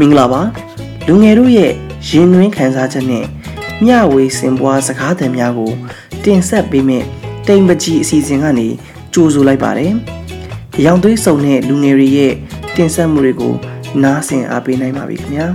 [0.00, 0.42] မင်္ဂလာပါ
[1.06, 1.72] လူငယ်တို့ရဲ့
[2.08, 3.24] ရင်နှွေးခံစားချက်နဲ့
[3.84, 5.72] မျှဝေစင်ပွားစကားသံများကို
[6.24, 7.06] တင်ဆက်ပေးမယ့်
[7.48, 8.68] တိမ်ပကြီးအစီအစဉ်ကနေ
[9.14, 9.92] ကြိုဆိုလိုက်ပါတယ်။
[10.84, 12.34] ရောင်သွေးစုံတဲ့လူငယ်တွေရဲ့
[12.76, 13.54] တင်ဆက်မှုတွေကို
[14.02, 15.46] နားဆင်အားပေးနိုင်ပါပြီခင်ဗျာ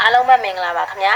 [0.00, 1.14] အားလုံးပဲမင်္ဂလာပါခင်ဗျာ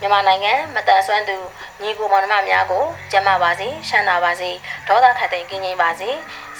[0.00, 1.36] မြန်မာနိုင်ငံမတန်ဆွမ်းသူ
[1.82, 4.50] ညီကိုမောင်နှမများကိုကျမ်းမာပါစေရှမ်းသာပါစေ
[4.88, 6.10] ဒေါသခတ်သိမ်းကင်းငြိမ်းပါစေ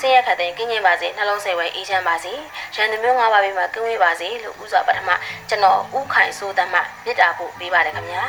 [0.00, 2.32] ဆင်းရဲခတ်သိမ်းကင်းငြိမ်းပါစေနှလုံးစိတ်ဝဲအေးချမ်းပါစေ
[2.74, 5.10] ရန်သူမျိုးငါးပါးဘေးမှာကင်းဝေးပါစေလို့ဥစွာပထမ
[5.48, 8.24] ကျွန်တော်ဥခိုင်စိုးတမ်းမှမြစ်တာဖို့ပေးပါတယ်ခင်ဗျာ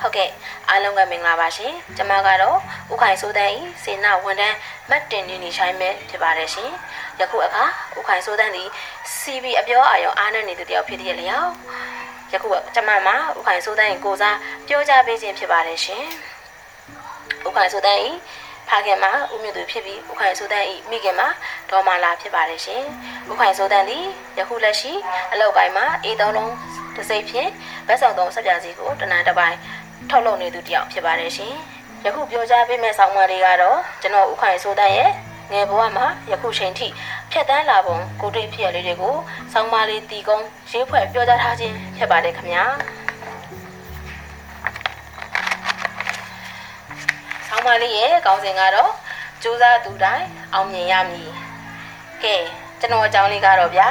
[0.00, 0.30] ဟုတ်ကဲ့
[0.68, 2.58] အားလုံးကမင်္ဂလာပါရှင်ကျွန်မကတော့
[2.92, 4.56] ဥခိုင်စိုးတန်းဤစေနာဝန်ထမ်း
[4.90, 6.70] မတ်တင်နေနေဆိုင်မဲ့ဖြစ်ပါတယ်ရှင်
[7.20, 7.64] ယခုအခါ
[7.98, 8.68] ဥခိုင်စိုးတန်းသည်
[9.18, 11.52] CB အပြောအာရုံအားနဲ့နေသူတယောက်ဖြစ်တဲ့လျောက်
[12.32, 14.36] ယခုကျမမှာဥခိုင်စိုးတန်းကိုစား
[14.66, 16.04] ပြောကြပေးခြင်းဖြစ်ပါတယ်ရှင်။
[17.46, 18.08] ဥခိုင်စိုးတန်းဤ
[18.68, 21.28] ဖခင်မှာဥမြင့်သူဖြစ်ပြီးဥခိုင်စိုးတန်းဤမိခင်မှာ
[21.70, 22.82] ဒေါ်မာလာဖြစ်ပါတယ်ရှင်။
[23.30, 24.04] ဥခိုင်စိုးတန်းသည်
[24.38, 24.92] ယခုလက်ရှိ
[25.32, 26.54] အလောက်ကိုင်းမှာအေးသုံးလုံး
[26.96, 27.50] တစ်စိတ်ဖြင့်
[27.88, 29.58] ဗတ်ဆောင်သုံးဆက်ပြာစီကိုတနန်တစ်ပိုင်း
[30.10, 31.54] ထုတ်လုပ်နေသူတယောက်ဖြစ်ပါတယ်ရှင်။
[32.04, 35.10] ယခုပြောကြပေးမယ့်ဆောင်းပါးလေးကတော့ကျွန်တော်ဥခိုင်စိုးတန်းရဲ့
[35.52, 36.88] ငယ်ဘဝမှာယခုချိန်ထိ
[37.32, 39.16] ဖြတ်တန်းလာပုံကိုတွေ့ဖြစ်ရလေးတွေကို
[39.52, 42.64] စောင်းမလေးတီကုန်းရေးဖွဲ့ပြောကြားထားခြင်းဖြစ်ပါတယ်ခင်ဗျာ
[47.46, 48.92] စောင်းမလေးရဲ့ခေါင်းစဉ်ကတော့
[49.42, 51.30] စူးစမ်းသူတိုင်းအောင်မြင်ရမည်
[52.22, 52.36] ကဲ
[52.80, 53.88] ကျွန်တော်အကြောင်းလေးကတော့ဗျာ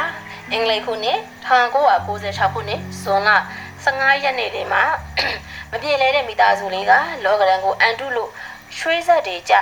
[0.51, 3.29] အင်္ဂလိပ်ခုနှစ်1996ခုနှစ်ဇွန်လ
[3.83, 4.83] 15ရက်နေ့ဒီမှာ
[5.71, 6.91] မပြေလဲတဲ့မိသားစုလေးက
[7.23, 8.29] လောကရန်ကိုအန်တုလို့
[8.77, 9.53] ရွှေဆက်တွေကြ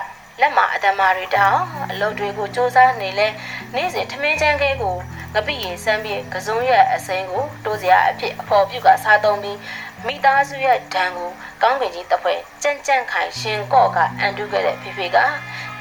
[0.41, 3.27] လက်မှာအတမာတွေတောင်းအလုပ်တွေကိုစူးစမ်းနေလဲ
[3.75, 4.95] နေ့စဉ်ထမင်းချမ်းခဲကို
[5.33, 9.57] ငပိရေစမ်းပြီးကစုံရဲ့အစိမ်းကိုတိုးစရာအဖြစ်အဖော်ပြုကစားသုံးပြီး
[10.05, 11.29] မိသားစုရဲ့ဒဏ်ကို
[11.61, 15.17] ကောင်းကင်ကြီးတစ်ဖွဲ့ကြမ်းကြမ်းခိုင်ရှင်ကော့ကအန်တုခဲ့တဲ့ဖေဖေက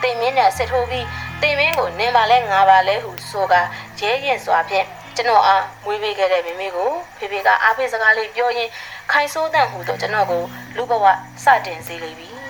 [0.02, 1.06] တင်မင်းနဲ့စစ်ထိုးပြီး
[1.42, 3.54] တင်မင်းကိုနင်းပါလဲငါပါလဲဟုဆိုက
[4.00, 8.70] ရဲရင်စွာဖြင့်ကျွန်တော်အားမွေးပေးခဲ့တဲ့မိမိကိုဖေဖေကအားပေးစကားလေးပြောရင်း
[9.12, 10.42] ခိုင်ဆိုးတန့်ဟူသောကျွန်တော်ကို
[10.76, 11.04] လူဘဝ
[11.44, 12.47] စတင်စေလိမ့်ပြီ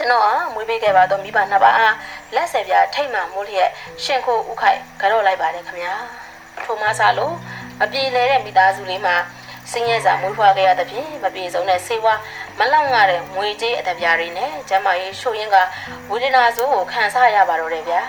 [0.00, 1.94] ကျွန်တော်အားမွေးပေးခဲ့ပါတော့မိဘနှစ်ပါးအား
[2.34, 3.70] လက်ဆက်ပြထိတ်မှမိုးလျက်
[4.04, 5.94] ရှင်ခိုဥခိုက်ကြော့လိုက်ပါတယ်ခင်ဗျာ
[6.64, 7.34] ထိုမှစားလို့
[7.80, 9.16] မပြေလဲတဲ့မိသားစုလေးမှာ
[9.70, 12.20] စင်းရဲစာမွေးဖွားခဲ့ရတဲ့ဖြင့်မပြေဆုံးတဲ့ဆေးဝါး
[12.58, 15.56] မလောက်ငှတဲ့ငွေကြေးအတပြားတွေနဲ့ကျမရေးရှို့ရင်းက
[16.10, 18.02] ဝေဒနာဆိုးကိုခံစားရပါတော့တယ်ဗျာ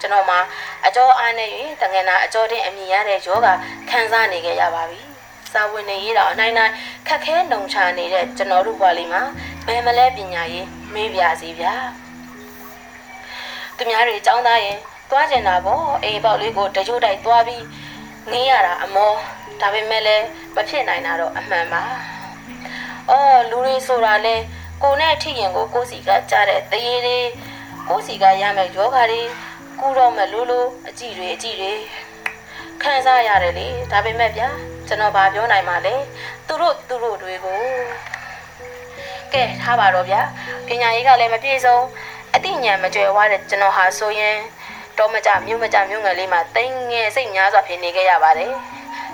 [0.00, 0.38] ကျွန်တော်မှာ
[0.86, 1.48] အကျော်အားနဲ့၍
[1.82, 3.48] တငယ်နာအကျော်တင်အမြင်ရတဲ့ယောဂ
[3.90, 5.17] ခံစားနေခဲ့ရပါပြီ
[5.52, 6.72] စာဝင်နေရတော့အနိုင်နိုင်
[7.08, 9.22] ခက်ခဲနှုံချနေတဲ့ကျွန်တော်တို့ဘဝလေးမှာ
[9.66, 11.74] ဘယ်မလဲပညာရေးမေးပြစီဗျာ
[13.76, 14.78] သူများတွေចောင်းသားရင်
[15.10, 17.64] သွားကျင်တာပေါ့အိမ်ပေါက်လေးကိုတကြိုးတိုက်သွားပြီး
[18.30, 19.12] ငေးရတာအမော
[19.60, 20.24] ဒါပေမဲ့လည်း
[20.56, 21.82] မဖြစ်နိုင်တာတော့အမှန်ပါ
[23.10, 24.36] အော်လူတွေဆိုတာလဲ
[24.82, 27.28] ကိုနဲ့ထိရင်ကိုကိုစီကကြားတဲ့တရေလေး
[27.88, 29.22] ကိုစီကရမယ်ယောဂါတွေ
[29.80, 31.72] ကူတော့မလို့လို့အကြည့်တွေအကြည့်တွေ
[32.82, 34.48] ခံစားရတယ်လေဒါပေမဲ့ဗျာ
[34.88, 35.94] ကျွန်တော်ဘာပြောနိုင်မှာလဲ
[36.46, 37.60] သူတို့သူတို့တွေကို
[39.32, 40.20] ကဲထားပါတော့ဗျာ
[40.66, 41.76] ပညာရေးကလည်းမပြည့်စုံ
[42.34, 44.36] အသိဉာဏ်မကြွယ်ဝတဲ့ကျွန်တော်ဟာဆိုရင်
[44.98, 48.52] တော့မကြမြို့မကြမြို့ငယ်လေးမှာတိမ်ငယ်စိတ်များစွာဖြစ်နေခဲ့ရပါတယ်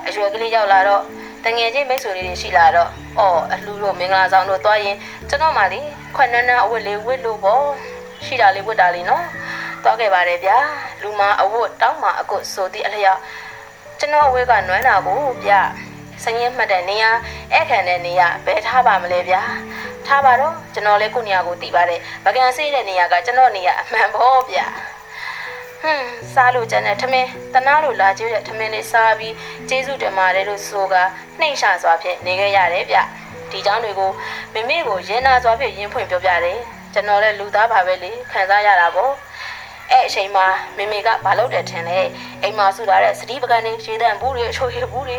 [0.07, 1.03] အရွယ်ကလေးရောက်လာတော့
[1.45, 2.89] တငယ်ချင်းမိတ်ဆွေလေးတွေရှိလာတော့
[3.19, 4.97] အော်အလှတို့မင်္ဂလာဆောင်တို့တွားရင်
[5.29, 5.79] ကျွန်တော်မှလေ
[6.15, 7.65] ခွနန်းနန်းအဝတ်လေးဝတ်လို့ပေါ့
[8.25, 9.25] ရှိတာလေးဝတ်တာလေးနော်
[9.83, 10.57] တွားခဲ့ပါတယ်ဗျာ
[11.01, 13.21] လူမအဝတ်တောင်းမှအကုတ်ဆိုသည့်အလျောက်
[13.98, 15.52] ကျွန်တော်အဝတ်ကနွမ်းတာကိုဗျ
[16.24, 17.10] စငင်းမှတ်တဲ့နေရာ
[17.52, 19.42] အဲ့ခံတဲ့နေရာဘယ်ထားပါမလဲဗျာ
[20.06, 24.66] ထားပါတော့ကျွန်တော်လည်းကိုနေရာကိုတည်ပါတယ်မကန်ဆေးတဲ့နေရာကကျွန်တော်နေရာအမှန်ပေါ့ဗျာ
[25.82, 29.34] ဟွန်းစားလို့ကျန်တဲ့ထမင်းတနာလို့လာကျိုးတဲ့ထမင်းလေးစားပြီး
[29.68, 30.94] ကျေးဇူးတင်ပါတယ်လို့ဆိုက
[31.40, 32.98] နှိမ့်ရှာစွာဖြင့်နေခဲ့ရတယ်ဗျ
[33.50, 34.10] ဒီเจ้าတွေကို
[34.54, 36.58] မမေကိုရင်နာစွာဖြင့်ရင်ဖွင့်ပြောပြတယ်
[36.94, 39.12] ကျွန်တော်လည်းလူသားပါပဲလေခံစားရတာပေါ့
[39.91, 40.45] အဲ့အချိန်မှာ
[40.77, 41.99] မေမေကဘာလုပ်တယ်ထင်လဲ
[42.41, 45.17] အိမ်မှာဆူလာတဲ့စတိပကန်းလေးရေတန့်ဘူးတွေအချိုရဘူးတွေ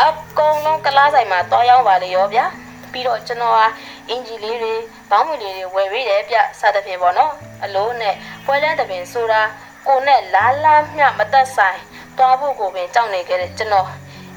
[0.00, 2.44] အကုန်လုံးကလားဆိုင်မှာတွားရောက်ပါလေရောဗျာ
[2.92, 3.66] ပြီးတော့ကျွန်တော်ဟာ
[4.08, 4.74] အင်ဂျီလေးတွေ
[5.10, 7.32] ဘောင်းမီလေးတွေဝယ်ပေးတယ်ဗျစသဖြင့်ပေါ့နော်
[7.64, 8.14] အလိုးနဲ့
[8.46, 9.42] ပွဲလန်းတပင်ဆိုတာ
[9.88, 11.78] ကိုနဲ့လာလာမျှမသက်ဆိုင်
[12.18, 13.88] တွားဖို့ကိုပင်ကြောက်နေခဲ့တဲ့ကျွန်တော်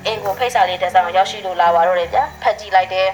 [0.05, 3.09] အင်ကိုဖိတ်စာလေးတစ်စောင်ရောက်ရှိလို့လာပါတော့တယ်ဗျဖတ်ကြည့်လိုက်တယ်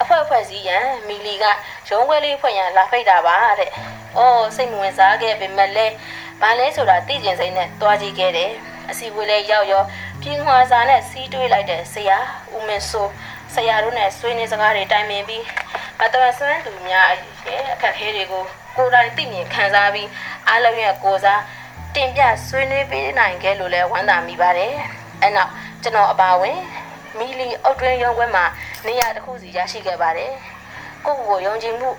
[0.00, 1.44] အဖွဲဖွဲစည်းရန်မီလီက
[1.88, 3.70] ရုံးခွဲလေးဖွင့်ရန်လာဖိတ်တာပါတဲ့။
[4.16, 5.94] အော်စိတ်မဝင်စားခဲ့ပေမဲ့လည်း
[6.40, 8.50] ဘာလဲဆိုတာသိကျင်စိမ့်နဲ့တွားကြည့်ခဲ့တယ်။
[8.90, 9.82] အစီအဝေးလေးရောက်ရော
[10.20, 12.18] ပြင်းခွာစာနဲ့စီးတွေးလိုက်တဲ့ဆရာ
[12.54, 13.10] ဦးမင်းစိုး
[13.54, 15.44] ဆရာတို့နဲ့ဆွေးနွေးစကားတွေတိုင်ပင်ပြီး
[15.98, 17.08] မတော်ဆွမ်းသူများ
[17.48, 18.44] ရဲ့အခက်အခဲတွေကို
[18.76, 20.08] ကိုယ်တိုင်သိမြင်ခံစားပြီး
[20.48, 21.42] အားလုံးရဲ့ကိုစား
[21.94, 24.72] တင်ပြဆွေးနွေးပေးနိုင်ခဲ့လို့လဲဝမ်းသာမိပါတယ်။
[25.22, 25.52] အဲ့နောက်
[25.82, 26.58] ကျွန်တော်အပါဝင်
[27.18, 28.44] မီလီအုတ်တွင်းရုံးခွဲမှာ
[28.86, 30.32] နေရာတစ်ခုစီရရှိခဲ့ပါတယ်။
[31.06, 31.90] ကိုယ့်ကိုယ်ကိုယုံကြည်မှု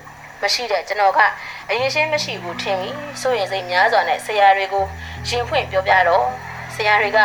[0.42, 1.20] မရှိတဲ့ကျွန်တော်က
[1.68, 4.84] အရင်ရှင်းမရှိဘူးထင်ပြီးစိုးရင်စိတ်များစွာနဲ့ဆရာတွေကို
[5.28, 6.26] ရင်ဖွင့်ပြောပြတော့
[6.74, 7.18] ဆရာတွေက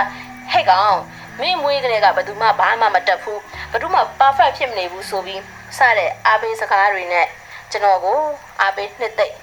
[0.51, 0.97] ဟဲ့ကောင်
[1.41, 3.39] မင်းမွေးကလေးကဘယ်သူမှဘာမှမတက်ဘူး
[3.71, 5.41] ဘယ်သူမှ perfect ဖြစ်မနေဘူးဆိုပြီး
[5.77, 7.27] စတဲ့အားပေးစကားတွေနဲ့
[7.71, 8.19] ကျွန်တော်ကို
[8.61, 9.35] အားပေးနှစ်သိမ့်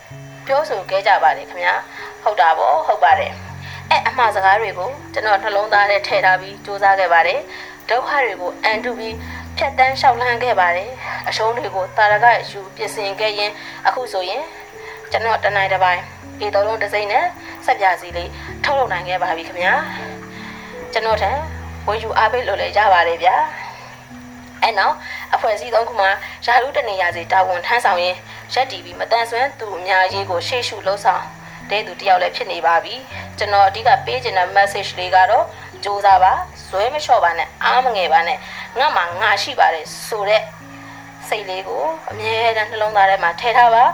[0.46, 1.74] ပြောဆိုခဲ့ကြပါတယ်ခင်ဗျာ
[2.22, 3.32] ဟုတ်တာပေါ့ဟုတ်ပါတယ်
[3.90, 7.40] အဲ့အမှားစကားတွေကိုကျွန်တော်နှလုံးသားထဲထည့်ထားပြီးစူးစမ်းခဲ့ပါတယ်
[7.90, 9.14] ဒုက္ခတွေကိုအန်တုပြီး
[9.58, 10.90] ဖြတ်တန်းလျှောက်လှမ်းခဲ့ပါတယ်
[11.28, 13.50] အရှုံးတွေကိုတာရကယူပြင်ဆင်ခဲ့ရင်
[13.86, 14.42] အခုဆိုရင်
[15.10, 16.02] ကျွန်တော်တနိုင်တစ်ပိုင်း
[16.38, 17.24] ဒီတော်လုံးတစ်စိမ့်နဲ့
[17.66, 18.30] ဆက်ပြစီလေး
[18.64, 19.74] ထုတ်လုပ်နိုင်ခဲ့ပါပြီခင်ဗျာ
[20.92, 21.30] ကျွန်တော်ထံ
[21.86, 23.36] ဝင်ယူအားပေးလို့လည်းရပါတယ်ဗျာ
[24.62, 24.94] အဲ့နောက်
[25.34, 26.10] အဖွဲ့အစည်းသုံးခုမှာ
[26.46, 28.18] ယာရုတနေရာစီတာဝန်ထမ်းဆောင်ရင်း
[28.54, 31.24] ရက်တီပြီးမတန်ဆွမ်းသူအများကြီးကိုရှေ့ရှုလှုပ်ဆောင်
[31.70, 32.94] တဲ့သူတယောက်လည်းဖြစ်နေပါပြီ
[33.38, 35.44] ကျွန်တော်အဓိကပေးချင်တဲ့ message လေးကတော့
[35.84, 36.32] စူးစမ်းပါ
[36.68, 38.38] ဇွဲမလျှော့ပါနဲ့အားမငယ်ပါနဲ့
[38.78, 40.42] ငါမှငါရှိပါတယ်ဆိုတဲ့
[41.28, 43.84] စိတ်လေးကိုအမြဲတမ်းနှလုံးသားထဲမှာထည့်ထားပါ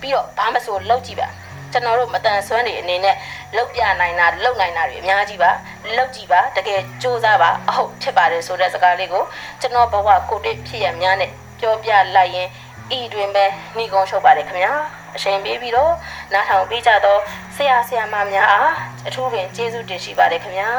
[0.00, 1.28] ပြီးတော့ဘာမဆိုလုပ်ကြည့်ပါ
[1.72, 3.16] ကျွန်တော်တို့မတန်ဆွမ်းတွေအနေနဲ့
[3.56, 5.50] လောက်ပြနိုင်တာလောက်နိုင်တာတွေအများကြီးပါ
[5.96, 9.24] လောက်ကြည့်ပါတကယ်စူးစမ်းပါအဟုတ်ဖြစ်ပါတယ်ဆိုတဲ့စကားလေးကို
[9.60, 11.30] ကျွန်တော်ဘဝကိုတစ်ဖြစ်ရများနဲ့
[11.60, 12.48] ပြောပြလိုက်ရင်
[12.98, 13.44] ဤတွင်ပဲ
[13.76, 14.72] နှီးကုန်းချုပ်ပါတယ်ခင်ဗျာ
[15.16, 15.92] အချိန်ပေးပြီးတော့
[16.32, 17.20] နားထောင်ပေးကြတော့
[17.56, 18.72] ဆရာဆရာမများအား
[19.06, 20.70] အထူးပင်ကျေးဇူးတင်ရှိပါတယ်ခင်ဗျာ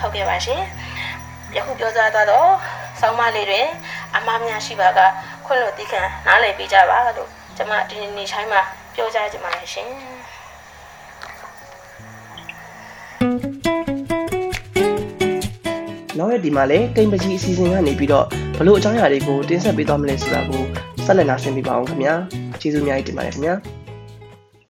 [0.00, 0.60] ဟုတ်ကဲ့ပါရှင်
[1.54, 2.50] ယခုပြောကြားသွားတော့
[3.00, 3.66] ဆောင်းမလေးတွင်
[4.14, 5.00] အမများရှိပါက
[5.46, 8.60] ခွင့်လို့တိခံနားလည်ပေးကြပါလို့ကျွန်မဒီနေ့ချိုင်းမှာ
[8.94, 9.88] ပြောကြားချင်ပါတယ်ရှင်
[16.18, 18.26] နောက်ရက်ဒီမှာလည်းတိမ်ပကြီးအစီအစဉ်ကနေပြီးတော့
[18.58, 20.62] ဘလို့အကြောင်းအရာတွေကိုတင်ဆက်ပေးသွားမလဲဆိုတာကို
[21.04, 22.14] ဆက်လက်နားဆင်ပေးပါအောင်ခင်ဗျာ
[22.60, 23.54] ကျေးဇူးအများကြီးတင်ပါတယ်ခင်ဗျာ